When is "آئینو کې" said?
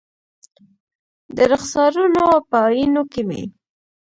2.67-3.21